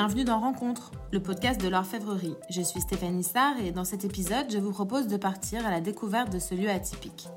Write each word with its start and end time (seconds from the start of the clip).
Bienvenue 0.00 0.24
dans 0.24 0.40
Rencontre, 0.40 0.92
le 1.12 1.20
podcast 1.20 1.60
de 1.60 1.68
l'orfèvrerie. 1.68 2.34
Je 2.48 2.62
suis 2.62 2.80
Stéphanie 2.80 3.22
Sarr 3.22 3.58
et 3.62 3.70
dans 3.70 3.84
cet 3.84 4.02
épisode, 4.02 4.46
je 4.50 4.56
vous 4.56 4.70
propose 4.70 5.08
de 5.08 5.18
partir 5.18 5.66
à 5.66 5.70
la 5.70 5.82
découverte 5.82 6.32
de 6.32 6.38
ce 6.38 6.54
lieu 6.54 6.70
atypique. 6.70 7.28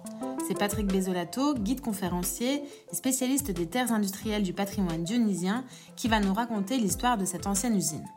C'est 0.48 0.58
Patrick 0.58 0.88
Bezolato, 0.88 1.56
guide 1.56 1.82
conférencier 1.82 2.64
et 2.90 2.96
spécialiste 2.96 3.52
des 3.52 3.68
terres 3.68 3.92
industrielles 3.92 4.44
du 4.44 4.54
patrimoine 4.54 5.04
dionysien, 5.04 5.66
qui 5.98 6.08
va 6.08 6.22
nous 6.22 6.34
raconter 6.34 6.78
l'histoire 6.78 7.18
de 7.18 7.26
cette 7.26 7.48
ancienne 7.48 7.76
usine. 7.76 8.08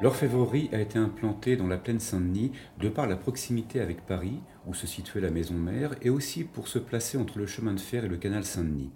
L'orfèvrerie 0.00 0.70
a 0.72 0.80
été 0.80 0.96
implantée 0.96 1.56
dans 1.56 1.66
la 1.66 1.76
plaine 1.76 1.98
Saint-Denis 1.98 2.52
de 2.78 2.88
par 2.88 3.08
la 3.08 3.16
proximité 3.16 3.80
avec 3.80 4.06
Paris, 4.06 4.38
où 4.68 4.72
se 4.72 4.86
situait 4.86 5.20
la 5.20 5.32
maison 5.32 5.54
mère, 5.54 5.96
et 6.02 6.08
aussi 6.08 6.44
pour 6.44 6.68
se 6.68 6.78
placer 6.78 7.18
entre 7.18 7.38
le 7.38 7.46
chemin 7.46 7.72
de 7.72 7.80
fer 7.80 8.04
et 8.04 8.08
le 8.08 8.16
canal 8.16 8.44
Saint-Denis, 8.44 8.92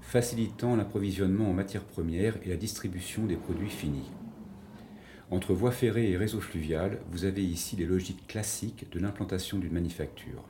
facilitant 0.00 0.76
l'approvisionnement 0.76 1.50
en 1.50 1.52
matières 1.52 1.82
premières 1.82 2.36
et 2.44 2.48
la 2.48 2.56
distribution 2.56 3.26
des 3.26 3.34
produits 3.34 3.70
finis. 3.70 4.12
Entre 5.32 5.52
voies 5.52 5.72
ferrées 5.72 6.12
et 6.12 6.16
réseau 6.16 6.40
fluvial, 6.40 7.00
vous 7.10 7.24
avez 7.24 7.44
ici 7.44 7.74
les 7.74 7.86
logiques 7.86 8.28
classiques 8.28 8.86
de 8.92 9.00
l'implantation 9.00 9.58
d'une 9.58 9.72
manufacture. 9.72 10.44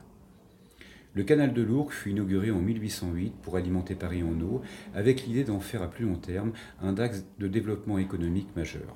Le 1.15 1.23
canal 1.23 1.55
de 1.55 1.63
l'Ourcq 1.63 1.91
fut 1.91 2.11
inauguré 2.11 2.51
en 2.51 2.59
1808 2.59 3.33
pour 3.41 3.57
alimenter 3.57 3.95
Paris 3.95 4.21
en 4.21 4.39
eau, 4.41 4.61
avec 4.93 5.25
l'idée 5.25 5.43
d'en 5.43 5.59
faire 5.59 5.81
à 5.81 5.89
plus 5.89 6.05
long 6.05 6.17
terme 6.17 6.51
un 6.83 6.95
axe 6.99 7.25
de 7.39 7.47
développement 7.47 7.97
économique 7.97 8.55
majeur. 8.55 8.95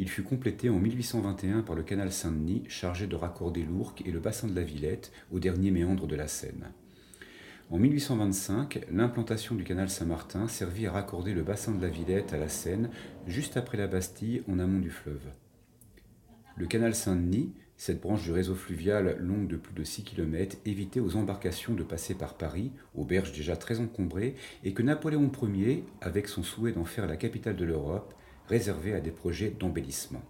Il 0.00 0.08
fut 0.08 0.22
complété 0.22 0.70
en 0.70 0.78
1821 0.78 1.62
par 1.62 1.74
le 1.74 1.82
canal 1.82 2.12
Saint-Denis, 2.12 2.62
chargé 2.68 3.08
de 3.08 3.16
raccorder 3.16 3.64
l'Ourcq 3.64 4.00
et 4.06 4.12
le 4.12 4.20
bassin 4.20 4.46
de 4.46 4.54
la 4.54 4.62
Villette 4.62 5.10
au 5.32 5.40
dernier 5.40 5.72
méandre 5.72 6.06
de 6.06 6.14
la 6.14 6.28
Seine. 6.28 6.70
En 7.68 7.78
1825, 7.78 8.86
l'implantation 8.92 9.56
du 9.56 9.64
canal 9.64 9.90
Saint-Martin 9.90 10.46
servit 10.46 10.86
à 10.86 10.92
raccorder 10.92 11.34
le 11.34 11.42
bassin 11.42 11.72
de 11.72 11.82
la 11.82 11.88
Villette 11.88 12.32
à 12.32 12.38
la 12.38 12.48
Seine, 12.48 12.90
juste 13.26 13.56
après 13.56 13.76
la 13.76 13.88
Bastille, 13.88 14.44
en 14.48 14.60
amont 14.60 14.78
du 14.78 14.90
fleuve. 14.90 15.26
Le 16.56 16.66
canal 16.66 16.94
Saint-Denis, 16.94 17.52
cette 17.76 18.00
branche 18.00 18.22
du 18.22 18.30
réseau 18.30 18.54
fluvial 18.54 19.18
longue 19.18 19.48
de 19.48 19.56
plus 19.56 19.74
de 19.74 19.82
6 19.82 20.04
km, 20.04 20.58
évitait 20.64 21.00
aux 21.00 21.16
embarcations 21.16 21.74
de 21.74 21.82
passer 21.82 22.14
par 22.14 22.34
Paris, 22.34 22.70
aux 22.94 23.04
berges 23.04 23.32
déjà 23.32 23.56
très 23.56 23.80
encombrées, 23.80 24.36
et 24.62 24.74
que 24.74 24.82
Napoléon 24.84 25.28
Ier, 25.42 25.84
avec 26.00 26.28
son 26.28 26.44
souhait 26.44 26.72
d'en 26.72 26.84
faire 26.84 27.08
la 27.08 27.16
capitale 27.16 27.56
de 27.56 27.64
l'Europe, 27.64 28.14
réservé 28.48 28.94
à 28.94 29.00
des 29.00 29.10
projets 29.10 29.50
d'embellissement. 29.50 30.22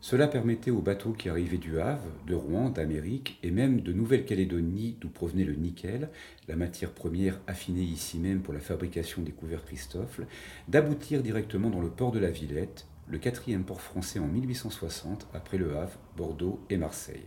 Cela 0.00 0.28
permettait 0.28 0.70
aux 0.70 0.82
bateaux 0.82 1.12
qui 1.12 1.28
arrivaient 1.28 1.58
du 1.58 1.80
Havre, 1.80 2.06
de 2.28 2.34
Rouen, 2.34 2.70
d'Amérique 2.70 3.40
et 3.42 3.50
même 3.50 3.80
de 3.80 3.92
Nouvelle-Calédonie 3.92 4.96
d'où 5.00 5.08
provenait 5.08 5.44
le 5.44 5.54
nickel, 5.54 6.10
la 6.46 6.54
matière 6.54 6.92
première 6.92 7.40
affinée 7.48 7.82
ici 7.82 8.18
même 8.18 8.40
pour 8.40 8.54
la 8.54 8.60
fabrication 8.60 9.22
des 9.22 9.32
couverts 9.32 9.64
Christophe, 9.64 10.20
d'aboutir 10.68 11.22
directement 11.22 11.70
dans 11.70 11.80
le 11.80 11.90
port 11.90 12.12
de 12.12 12.20
la 12.20 12.30
Villette, 12.30 12.86
le 13.08 13.18
quatrième 13.18 13.64
port 13.64 13.80
français 13.80 14.20
en 14.20 14.28
1860 14.28 15.26
après 15.34 15.58
le 15.58 15.76
Havre, 15.76 15.98
Bordeaux 16.16 16.60
et 16.70 16.76
Marseille. 16.76 17.26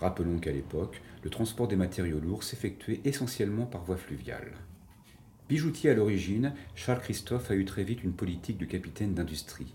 Rappelons 0.00 0.38
qu'à 0.38 0.52
l'époque, 0.52 1.00
le 1.24 1.30
transport 1.30 1.68
des 1.68 1.76
matériaux 1.76 2.20
lourds 2.20 2.44
s'effectuait 2.44 3.00
essentiellement 3.04 3.66
par 3.66 3.82
voie 3.82 3.96
fluviale. 3.96 4.52
Bijoutier 5.52 5.90
à 5.90 5.94
l'origine, 5.94 6.54
Charles 6.74 7.02
Christophe 7.02 7.50
a 7.50 7.54
eu 7.54 7.66
très 7.66 7.84
vite 7.84 8.02
une 8.02 8.14
politique 8.14 8.56
de 8.56 8.64
capitaine 8.64 9.12
d'industrie. 9.12 9.74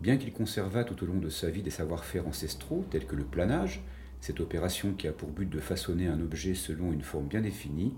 Bien 0.00 0.16
qu'il 0.16 0.32
conservât 0.32 0.82
tout 0.82 1.04
au 1.04 1.06
long 1.06 1.20
de 1.20 1.28
sa 1.28 1.50
vie 1.50 1.62
des 1.62 1.70
savoir-faire 1.70 2.26
ancestraux 2.26 2.84
tels 2.90 3.06
que 3.06 3.14
le 3.14 3.22
planage, 3.22 3.84
cette 4.20 4.40
opération 4.40 4.92
qui 4.92 5.06
a 5.06 5.12
pour 5.12 5.28
but 5.28 5.48
de 5.48 5.60
façonner 5.60 6.08
un 6.08 6.20
objet 6.20 6.56
selon 6.56 6.92
une 6.92 7.04
forme 7.04 7.28
bien 7.28 7.42
définie, 7.42 7.94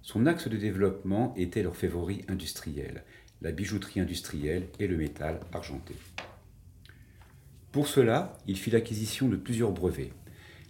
son 0.00 0.26
axe 0.26 0.46
de 0.46 0.56
développement 0.56 1.34
était 1.36 1.64
l'orfèvrerie 1.64 2.24
industrielle, 2.28 3.02
la 3.42 3.50
bijouterie 3.50 3.98
industrielle 3.98 4.68
et 4.78 4.86
le 4.86 4.96
métal 4.96 5.40
argenté. 5.52 5.96
Pour 7.72 7.88
cela, 7.88 8.38
il 8.46 8.56
fit 8.56 8.70
l'acquisition 8.70 9.28
de 9.28 9.34
plusieurs 9.34 9.72
brevets, 9.72 10.12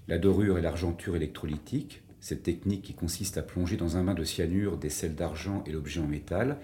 la 0.08 0.16
dorure 0.16 0.56
et 0.56 0.62
l'argenture 0.62 1.14
électrolytique, 1.14 2.03
cette 2.24 2.42
technique 2.42 2.80
qui 2.80 2.94
consiste 2.94 3.36
à 3.36 3.42
plonger 3.42 3.76
dans 3.76 3.98
un 3.98 4.02
bain 4.02 4.14
de 4.14 4.24
cyanure 4.24 4.78
des 4.78 4.88
sels 4.88 5.14
d'argent 5.14 5.62
et 5.66 5.72
l'objet 5.72 6.00
en 6.00 6.06
métal, 6.06 6.56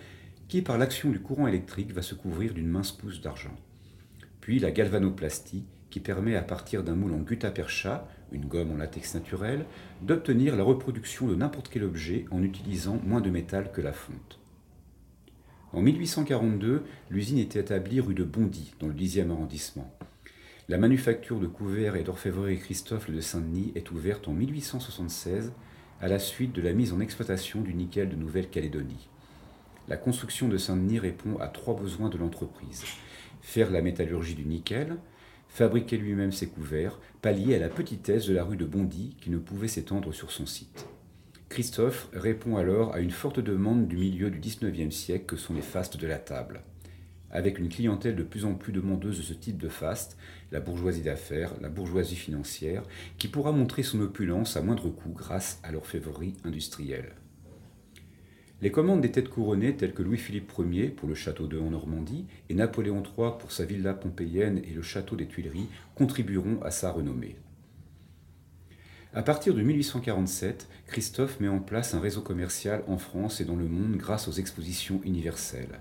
qui 0.49 0.63
par 0.63 0.79
l'action 0.79 1.11
du 1.11 1.21
courant 1.21 1.47
électrique 1.47 1.93
va 1.93 2.01
se 2.01 2.15
couvrir 2.15 2.55
d'une 2.55 2.71
mince 2.71 2.93
pousse 2.93 3.21
d'argent. 3.21 3.55
Puis 4.41 4.59
la 4.59 4.71
galvanoplastie, 4.71 5.67
qui 5.91 6.01
permet 6.01 6.35
à 6.35 6.41
partir 6.41 6.83
d'un 6.83 6.95
moule 6.95 7.13
en 7.13 7.19
gutta-percha, 7.19 8.09
une 8.33 8.47
gomme 8.47 8.71
en 8.71 8.79
latex 8.79 9.13
naturel, 9.13 9.67
d'obtenir 10.01 10.57
la 10.57 10.65
reproduction 10.65 11.29
de 11.29 11.35
n'importe 11.35 11.69
quel 11.69 11.85
objet 11.85 12.25
en 12.31 12.43
utilisant 12.43 12.99
moins 13.05 13.21
de 13.21 13.29
métal 13.29 13.71
que 13.71 13.83
la 13.83 13.93
fonte. 13.93 14.39
En 15.75 15.83
1842, 15.83 16.85
l'usine 17.11 17.37
était 17.37 17.61
établie 17.61 18.01
rue 18.01 18.15
de 18.15 18.25
Bondy, 18.25 18.73
dans 18.81 18.89
le 18.89 18.95
10e 18.95 19.31
arrondissement. 19.31 19.95
La 20.71 20.79
manufacture 20.79 21.41
de 21.41 21.49
couverts 21.49 21.97
et 21.97 22.05
d'orfèvrerie 22.05 22.61
Christophe 22.61 23.11
de 23.11 23.21
Saint-Denis 23.21 23.73
est 23.75 23.91
ouverte 23.91 24.29
en 24.29 24.33
1876 24.35 25.53
à 26.01 26.07
la 26.07 26.21
suite 26.21 26.53
de 26.53 26.63
la 26.63 26.73
mise 26.73 26.93
en 26.93 27.01
exploitation 27.01 27.61
du 27.61 27.75
nickel 27.75 28.09
de 28.09 28.15
Nouvelle-Calédonie. 28.15 29.09
La 29.89 29.97
construction 29.97 30.47
de 30.47 30.57
Saint-Denis 30.57 31.01
répond 31.01 31.37
à 31.41 31.49
trois 31.49 31.75
besoins 31.75 32.09
de 32.09 32.19
l'entreprise. 32.19 32.85
Faire 33.41 33.73
la 33.73 33.83
métallurgie 33.83 34.37
du 34.37 34.45
nickel, 34.45 34.99
fabriquer 35.49 35.97
lui-même 35.97 36.31
ses 36.31 36.47
couverts, 36.47 37.01
pallier 37.21 37.57
à 37.57 37.59
la 37.59 37.69
petitesse 37.69 38.29
de 38.29 38.35
la 38.35 38.45
rue 38.45 38.57
de 38.57 38.65
Bondy 38.65 39.17
qui 39.21 39.31
ne 39.31 39.39
pouvait 39.39 39.67
s'étendre 39.67 40.15
sur 40.15 40.31
son 40.31 40.47
site. 40.47 40.87
Christophe 41.49 42.09
répond 42.13 42.59
alors 42.59 42.95
à 42.95 43.01
une 43.01 43.11
forte 43.11 43.41
demande 43.41 43.89
du 43.89 43.97
milieu 43.97 44.31
du 44.31 44.39
XIXe 44.39 44.95
siècle 44.95 45.27
que 45.27 45.37
sont 45.37 45.55
les 45.55 45.63
fastes 45.63 45.97
de 45.97 46.07
la 46.07 46.19
table 46.19 46.63
avec 47.31 47.59
une 47.59 47.69
clientèle 47.69 48.17
de 48.17 48.23
plus 48.23 48.45
en 48.45 48.55
plus 48.55 48.73
demandeuse 48.73 49.19
de 49.19 49.23
ce 49.23 49.33
type 49.33 49.59
de 49.59 49.69
faste, 49.69 50.17
la 50.53 50.61
bourgeoisie 50.61 51.03
d'affaires, 51.03 51.53
la 51.61 51.69
bourgeoisie 51.69 52.17
financière, 52.17 52.83
qui 53.19 53.29
pourra 53.29 53.53
montrer 53.53 53.83
son 53.83 54.01
opulence 54.01 54.57
à 54.57 54.63
moindre 54.63 54.89
coût 54.91 55.13
grâce 55.15 55.61
à 55.63 55.73
l'orfèvrerie 55.73 56.35
industrielle. 56.45 57.15
Les 58.63 58.71
commandes 58.71 59.01
des 59.01 59.11
têtes 59.11 59.31
couronnées 59.31 59.75
telles 59.75 59.95
que 59.95 60.03
Louis-Philippe 60.03 60.53
Ier 60.59 60.89
pour 60.89 61.09
le 61.09 61.15
château 61.15 61.47
de 61.47 61.59
en 61.59 61.71
Normandie 61.71 62.27
et 62.51 62.55
Napoléon 62.55 63.03
III 63.03 63.39
pour 63.39 63.53
sa 63.53 63.65
villa 63.65 63.95
pompéienne 63.95 64.59
et 64.59 64.75
le 64.75 64.83
château 64.83 65.17
des 65.17 65.27
Tuileries 65.27 65.69
contribueront 65.95 66.61
à 66.63 66.71
sa 66.71 66.91
renommée. 66.91 67.37
À 69.15 69.23
partir 69.23 69.55
de 69.55 69.63
1847, 69.63 70.69
Christophe 70.87 71.41
met 71.41 71.49
en 71.49 71.59
place 71.59 71.95
un 71.95 72.01
réseau 72.01 72.21
commercial 72.21 72.85
en 72.87 72.99
France 72.99 73.41
et 73.41 73.45
dans 73.45 73.57
le 73.57 73.67
monde 73.67 73.97
grâce 73.97 74.29
aux 74.29 74.33
expositions 74.33 75.01
universelles 75.05 75.81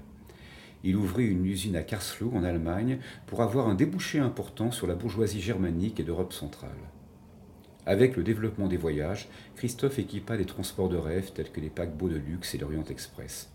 il 0.83 0.95
ouvrit 0.95 1.27
une 1.27 1.45
usine 1.45 1.75
à 1.75 1.83
Karlsruhe 1.83 2.35
en 2.35 2.43
Allemagne 2.43 2.99
pour 3.27 3.41
avoir 3.41 3.67
un 3.67 3.75
débouché 3.75 4.19
important 4.19 4.71
sur 4.71 4.87
la 4.87 4.95
bourgeoisie 4.95 5.41
germanique 5.41 5.99
et 5.99 6.03
d'Europe 6.03 6.33
centrale. 6.33 6.71
Avec 7.85 8.15
le 8.15 8.23
développement 8.23 8.67
des 8.67 8.77
voyages, 8.77 9.29
Christophe 9.55 9.99
équipa 9.99 10.37
des 10.37 10.45
transports 10.45 10.89
de 10.89 10.97
rêve 10.97 11.31
tels 11.33 11.51
que 11.51 11.59
les 11.59 11.69
paquebots 11.69 12.09
de 12.09 12.17
luxe 12.17 12.53
et 12.53 12.57
l'Orient 12.57 12.83
Express. 12.89 13.49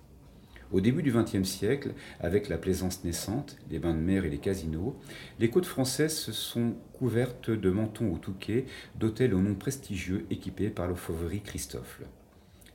Au 0.73 0.81
début 0.81 1.03
du 1.03 1.13
XXe 1.13 1.49
siècle, 1.49 1.93
avec 2.19 2.49
la 2.49 2.59
plaisance 2.59 3.05
naissante, 3.05 3.57
les 3.71 3.79
bains 3.79 3.95
de 3.95 4.01
mer 4.01 4.25
et 4.25 4.31
les 4.31 4.39
casinos, 4.39 4.97
les 5.39 5.51
côtes 5.51 5.67
françaises 5.67 6.17
se 6.17 6.33
sont 6.33 6.75
couvertes 6.95 7.51
de 7.51 7.71
mentons 7.71 8.13
au 8.13 8.19
touquet, 8.19 8.65
d'hôtels 8.99 9.35
au 9.35 9.41
nom 9.41 9.55
prestigieux 9.55 10.27
équipés 10.31 10.71
par 10.71 10.89
le 10.89 10.95
fauverie 10.95 11.43
Christophe. 11.43 12.01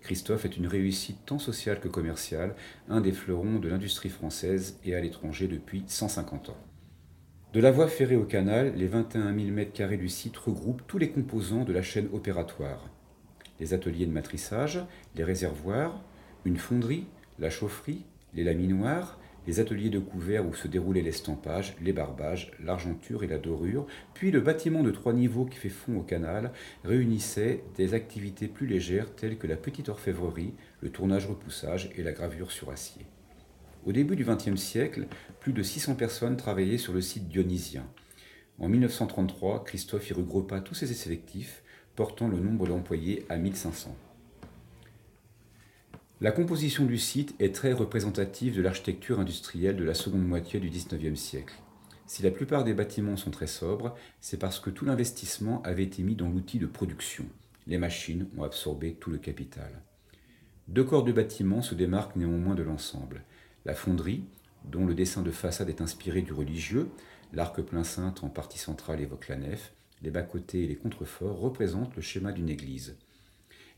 Christophe 0.10 0.46
est 0.46 0.58
une 0.58 0.66
réussite 0.66 1.24
tant 1.28 1.38
sociale 1.38 1.80
que 1.80 1.88
commerciale, 1.88 2.56
un 2.90 3.00
des 3.00 3.12
fleurons 3.12 3.60
de 3.60 3.70
l'industrie 3.70 4.10
française 4.10 4.80
et 4.84 4.96
à 4.96 5.00
l'étranger 5.00 5.48
depuis 5.48 5.84
150 5.86 6.50
ans. 6.50 6.58
De 7.54 7.60
la 7.60 7.70
voie 7.70 7.88
ferrée 7.88 8.16
au 8.16 8.24
canal, 8.24 8.74
les 8.76 8.88
21 8.88 9.38
000 9.38 9.56
m2 9.56 9.98
du 10.00 10.10
site 10.10 10.36
regroupent 10.36 10.82
tous 10.88 10.98
les 10.98 11.12
composants 11.12 11.64
de 11.64 11.72
la 11.72 11.84
chaîne 11.84 12.10
opératoire. 12.12 12.90
Les 13.60 13.76
ateliers 13.76 14.08
de 14.08 14.12
matrissage, 14.12 14.80
les 15.16 15.24
réservoirs, 15.24 16.02
une 16.44 16.58
fonderie, 16.58 17.06
la 17.38 17.52
chaufferie, 17.52 18.04
les 18.34 18.44
laminoirs, 18.44 19.20
les 19.50 19.60
ateliers 19.60 19.90
de 19.90 19.98
couvert 19.98 20.48
où 20.48 20.54
se 20.54 20.68
déroulait 20.68 21.02
l'estampage, 21.02 21.76
les 21.82 21.92
barbages, 21.92 22.52
l'argenture 22.64 23.24
et 23.24 23.28
la 23.28 23.40
dorure, 23.40 23.88
puis 24.14 24.30
le 24.30 24.42
bâtiment 24.42 24.84
de 24.84 24.92
trois 24.92 25.12
niveaux 25.12 25.46
qui 25.46 25.58
fait 25.58 25.70
fond 25.70 25.98
au 25.98 26.04
canal 26.04 26.52
réunissait 26.84 27.64
des 27.76 27.96
activités 27.96 28.48
plus 28.48 28.68
légères 28.68 29.16
telles 29.16 29.40
que 29.40 29.48
la 29.48 29.58
petite 29.58 29.90
orfèvrerie, 29.90 30.54
le 30.82 30.92
tournage-repoussage 30.92 31.90
et 31.96 32.04
la 32.04 32.12
gravure 32.12 32.52
sur 32.52 32.70
acier. 32.70 33.08
Au 33.88 33.92
début 33.92 34.16
du 34.16 34.24
XXe 34.24 34.62
siècle, 34.62 35.08
plus 35.40 35.52
de 35.52 35.64
600 35.64 35.96
personnes 35.96 36.38
travaillaient 36.38 36.78
sur 36.78 36.94
le 36.94 37.02
site 37.02 37.28
dionysien. 37.28 37.88
En 38.60 38.70
1933, 38.70 39.64
Christophe 39.64 40.12
y 40.12 40.14
regroupa 40.14 40.62
tous 40.62 40.76
ses 40.76 40.92
effectifs, 40.92 41.64
portant 41.96 42.28
le 42.28 42.38
nombre 42.38 42.68
d'employés 42.68 43.26
à 43.30 43.38
1500. 43.38 43.98
La 46.22 46.34
composition 46.34 46.86
du 46.86 46.98
site 46.98 47.34
est 47.40 47.56
très 47.56 47.72
représentative 47.72 48.54
de 48.54 48.62
l'architecture 48.62 49.22
industrielle 49.22 49.78
de 49.78 49.86
la 49.86 49.94
seconde 49.94 50.28
moitié 50.28 50.60
du 50.60 50.70
XIXe 50.70 51.18
siècle. 51.18 51.56
Si 52.08 52.24
la 52.24 52.30
plupart 52.30 52.66
des 52.66 52.74
bâtiments 52.74 53.16
sont 53.16 53.32
très 53.32 53.48
sobres, 53.48 53.96
c'est 54.20 54.36
parce 54.36 54.60
que 54.60 54.70
tout 54.70 54.84
l'investissement 54.84 55.62
avait 55.62 55.86
été 55.86 56.04
mis 56.04 56.16
dans 56.16 56.28
l'outil 56.28 56.60
de 56.60 56.66
production. 56.66 57.24
Les 57.68 57.78
machines 57.78 58.28
ont 58.38 58.44
absorbé 58.44 58.96
tout 58.96 59.12
le 59.12 59.18
capital. 59.18 59.82
Deux 60.68 60.84
corps 60.84 61.06
de 61.06 61.14
bâtiment 61.14 61.62
se 61.62 61.74
démarquent 61.74 62.18
néanmoins 62.18 62.56
de 62.56 62.64
l'ensemble. 62.64 63.24
La 63.64 63.74
fonderie, 63.74 64.26
dont 64.66 64.86
le 64.86 64.96
dessin 64.96 65.22
de 65.22 65.32
façade 65.32 65.70
est 65.70 65.80
inspiré 65.80 66.22
du 66.22 66.34
religieux, 66.34 66.90
l'arc 67.32 67.62
plein 67.62 67.86
cintre 67.86 68.26
en 68.26 68.30
partie 68.30 68.60
centrale 68.60 69.00
évoque 69.00 69.30
la 69.30 69.38
nef, 69.38 69.72
les 70.02 70.12
bas-côtés 70.12 70.66
et 70.66 70.68
les 70.68 70.76
contreforts 70.76 71.40
représentent 71.40 71.96
le 71.96 72.02
schéma 72.02 72.34
d'une 72.34 72.50
église. 72.50 72.98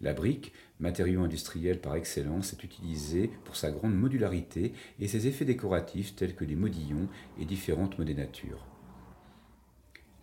La 0.01 0.13
brique, 0.13 0.51
matériau 0.80 1.21
industriel 1.21 1.80
par 1.80 1.95
excellence, 1.95 2.53
est 2.53 2.63
utilisée 2.63 3.30
pour 3.45 3.56
sa 3.56 3.69
grande 3.69 3.95
modularité 3.95 4.74
et 5.00 5.07
ses 5.07 5.27
effets 5.27 5.45
décoratifs 5.45 6.15
tels 6.15 6.33
que 6.33 6.44
les 6.44 6.56
modillons 6.56 7.07
et 7.39 7.45
différentes 7.45 8.00
modénatures. 8.00 8.65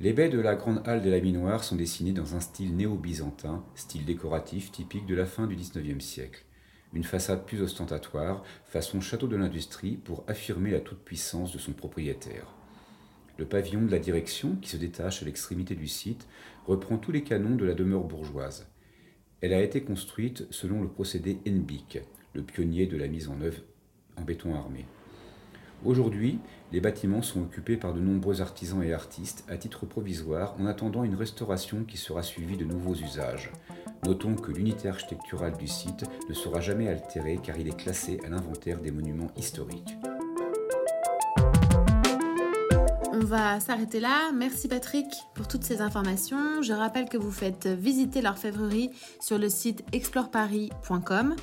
Les 0.00 0.12
baies 0.12 0.28
de 0.28 0.40
la 0.40 0.56
grande 0.56 0.82
halle 0.84 1.02
de 1.02 1.10
la 1.10 1.20
minoire 1.20 1.62
sont 1.62 1.76
dessinées 1.76 2.12
dans 2.12 2.34
un 2.34 2.40
style 2.40 2.74
néo-byzantin, 2.76 3.64
style 3.76 4.04
décoratif 4.04 4.72
typique 4.72 5.06
de 5.06 5.14
la 5.14 5.26
fin 5.26 5.46
du 5.46 5.54
XIXe 5.54 6.04
siècle. 6.04 6.44
Une 6.92 7.04
façade 7.04 7.44
plus 7.46 7.62
ostentatoire, 7.62 8.42
façon 8.64 9.00
château 9.00 9.28
de 9.28 9.36
l'industrie 9.36 9.96
pour 9.96 10.24
affirmer 10.26 10.72
la 10.72 10.80
toute-puissance 10.80 11.52
de 11.52 11.58
son 11.58 11.72
propriétaire. 11.72 12.54
Le 13.38 13.44
pavillon 13.44 13.82
de 13.82 13.90
la 13.92 13.98
direction, 14.00 14.56
qui 14.56 14.68
se 14.68 14.76
détache 14.76 15.22
à 15.22 15.26
l'extrémité 15.26 15.76
du 15.76 15.86
site, 15.86 16.26
reprend 16.66 16.96
tous 16.98 17.12
les 17.12 17.22
canons 17.22 17.54
de 17.54 17.64
la 17.64 17.74
demeure 17.74 18.04
bourgeoise. 18.04 18.66
Elle 19.40 19.52
a 19.52 19.62
été 19.62 19.82
construite 19.82 20.48
selon 20.50 20.82
le 20.82 20.88
procédé 20.88 21.38
Enbic, 21.46 22.00
le 22.34 22.42
pionnier 22.42 22.86
de 22.86 22.96
la 22.96 23.06
mise 23.06 23.28
en 23.28 23.40
œuvre 23.40 23.62
en 24.16 24.22
béton 24.22 24.54
armé. 24.56 24.84
Aujourd'hui, 25.84 26.40
les 26.72 26.80
bâtiments 26.80 27.22
sont 27.22 27.42
occupés 27.42 27.76
par 27.76 27.94
de 27.94 28.00
nombreux 28.00 28.40
artisans 28.40 28.82
et 28.82 28.92
artistes 28.92 29.44
à 29.48 29.56
titre 29.56 29.86
provisoire 29.86 30.56
en 30.58 30.66
attendant 30.66 31.04
une 31.04 31.14
restauration 31.14 31.84
qui 31.84 31.96
sera 31.96 32.24
suivie 32.24 32.56
de 32.56 32.64
nouveaux 32.64 32.96
usages. 32.96 33.52
Notons 34.04 34.34
que 34.34 34.50
l'unité 34.50 34.88
architecturale 34.88 35.56
du 35.56 35.68
site 35.68 36.04
ne 36.28 36.34
sera 36.34 36.60
jamais 36.60 36.88
altérée 36.88 37.38
car 37.40 37.56
il 37.58 37.68
est 37.68 37.76
classé 37.76 38.18
à 38.26 38.30
l'inventaire 38.30 38.80
des 38.80 38.90
monuments 38.90 39.30
historiques. 39.36 39.94
On 43.20 43.24
va 43.24 43.58
s'arrêter 43.58 43.98
là. 43.98 44.30
Merci 44.32 44.68
Patrick 44.68 45.06
pour 45.34 45.48
toutes 45.48 45.64
ces 45.64 45.80
informations. 45.80 46.62
Je 46.62 46.72
rappelle 46.72 47.08
que 47.08 47.16
vous 47.16 47.32
faites 47.32 47.66
visiter 47.66 48.22
l'orfèvrerie 48.22 48.90
sur 49.20 49.38
le 49.38 49.48
site 49.48 49.82
exploreparis.com. 49.92 51.34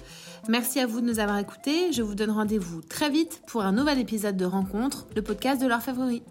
Merci 0.48 0.80
à 0.80 0.88
vous 0.88 1.02
de 1.02 1.06
nous 1.06 1.20
avoir 1.20 1.38
écoutés. 1.38 1.92
Je 1.92 2.02
vous 2.02 2.16
donne 2.16 2.32
rendez-vous 2.32 2.82
très 2.82 3.10
vite 3.10 3.42
pour 3.48 3.64
un 3.64 3.74
nouvel 3.74 4.00
épisode 4.00 4.38
de 4.38 4.46
Rencontre, 4.46 5.08
le 5.18 5.22
podcast 5.22 5.62
de 5.62 5.68
l'orfèvrerie. 5.68 6.24